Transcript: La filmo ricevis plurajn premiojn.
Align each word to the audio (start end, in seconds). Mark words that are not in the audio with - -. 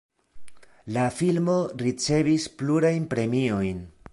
La 0.95 1.03
filmo 1.17 1.57
ricevis 1.83 2.49
plurajn 2.63 3.07
premiojn. 3.13 3.87